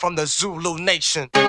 [0.00, 1.39] from the Zulu nation.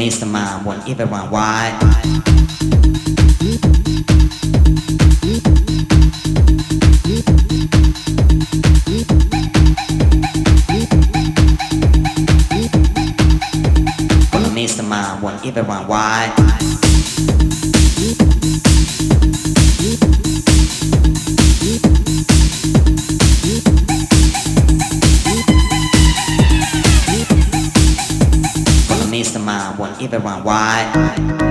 [0.00, 2.00] mastermind want run wide.
[15.44, 16.89] everyone why
[30.12, 31.49] Everyone, why?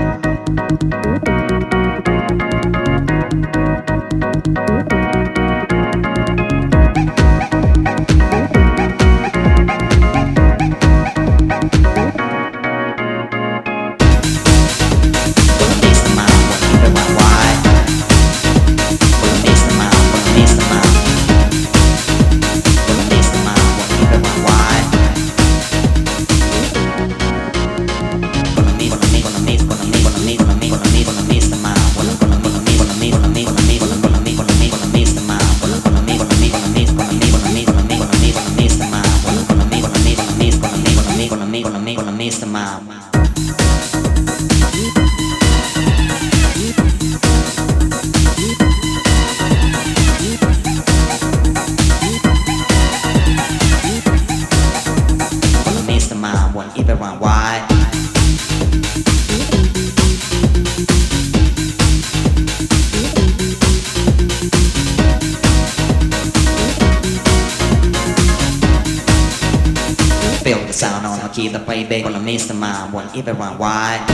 [72.30, 74.09] needs to mind when everyone why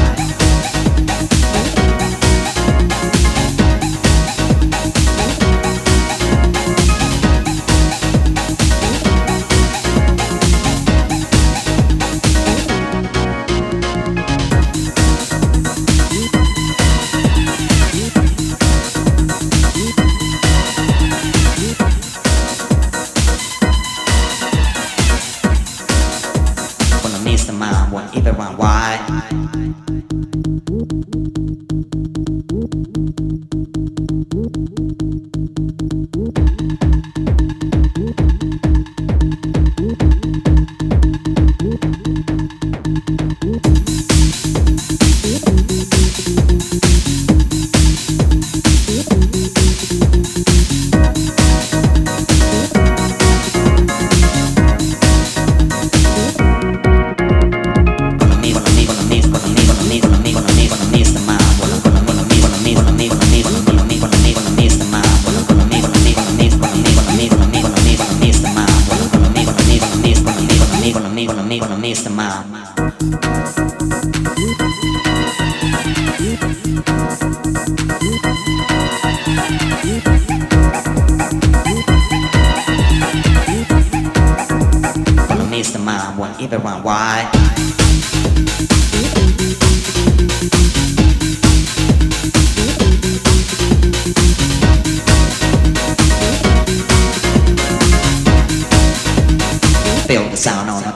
[28.17, 28.57] either one.
[28.57, 29.96] Why?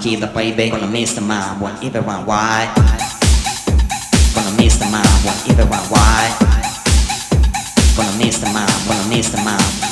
[0.01, 0.71] keep the baby.
[0.71, 2.73] Gonna miss the mom, want everyone why?
[4.35, 6.37] Gonna miss the mom, want everyone why?
[7.97, 9.90] Gonna miss the mom, gonna miss the mom.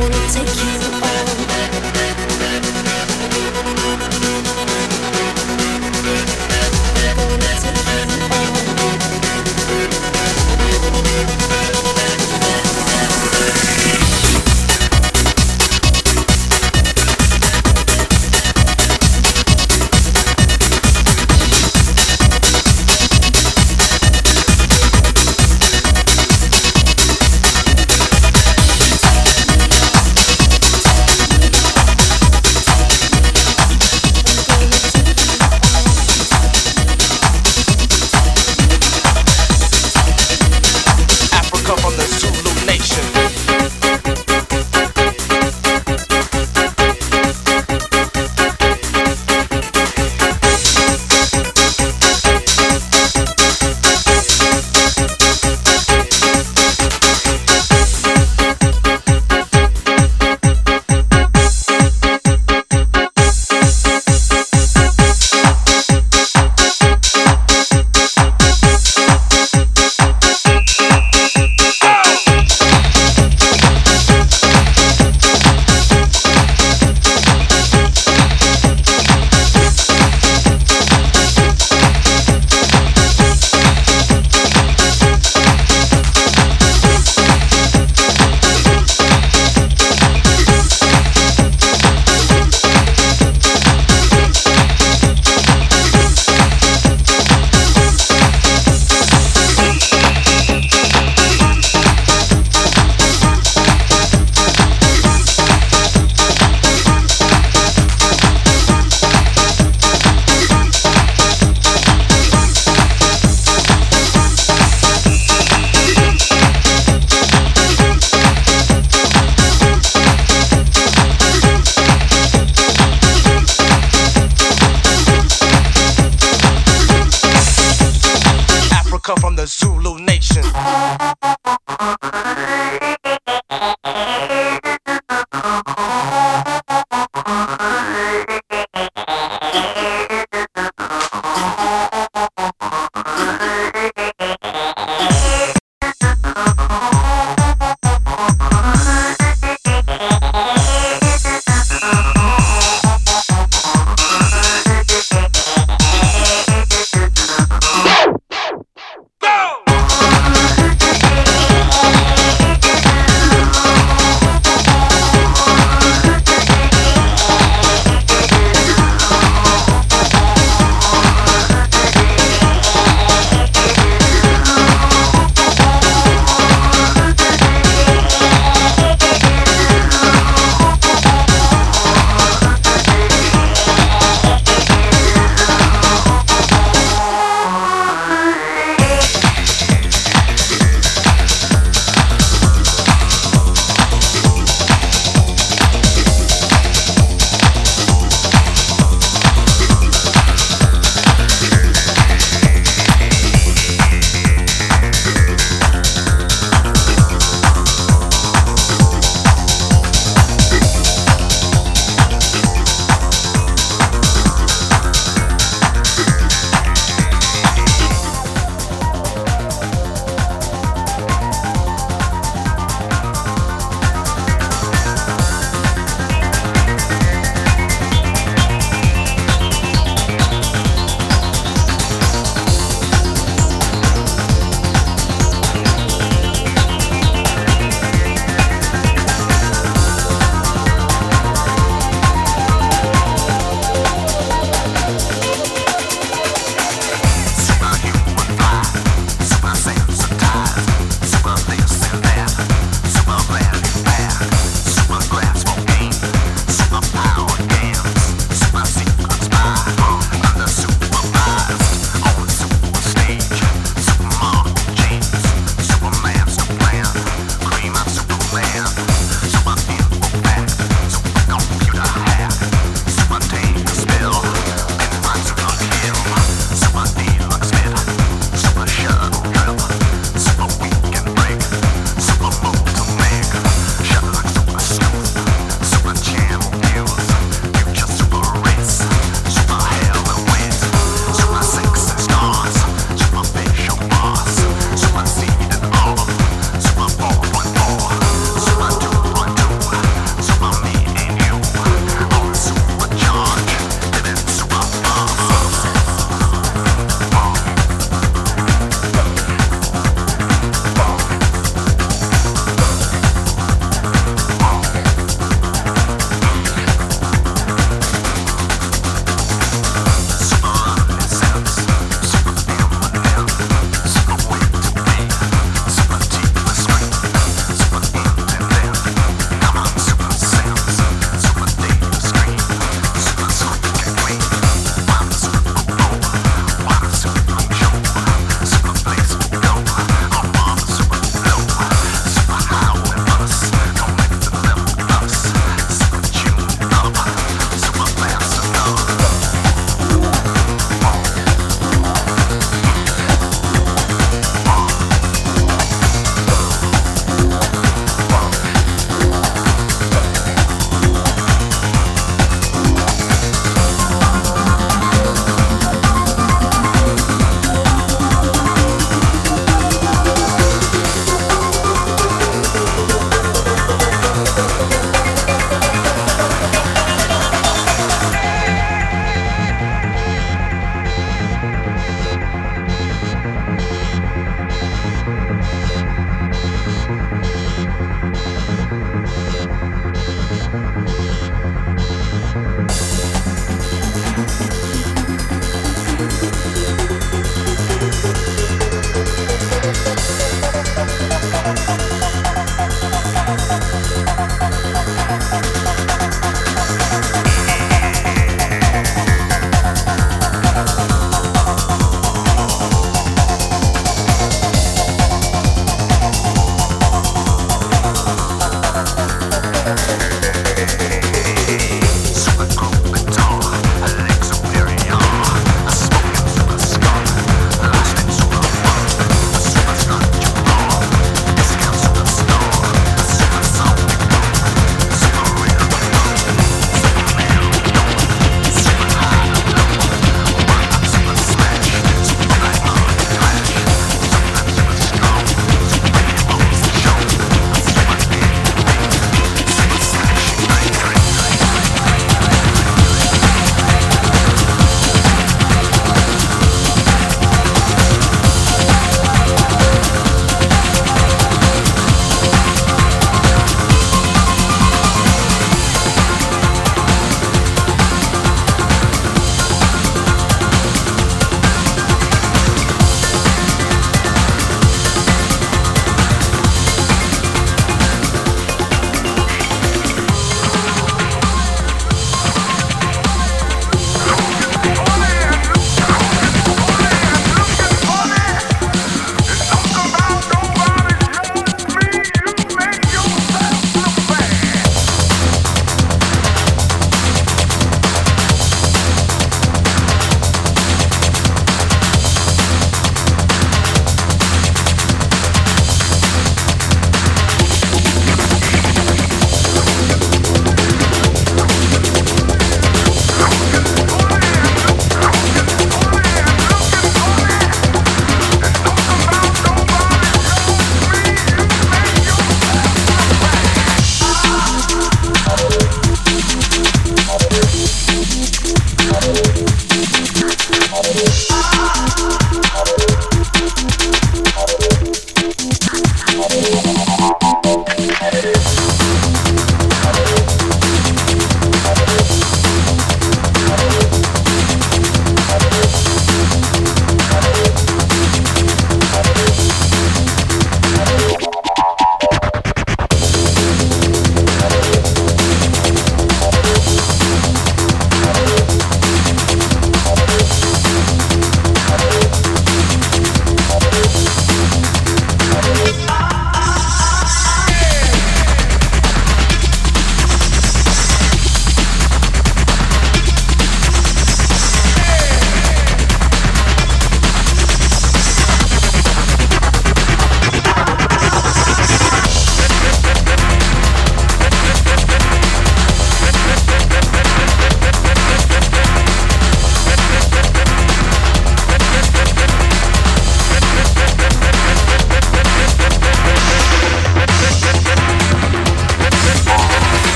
[0.00, 0.97] take you.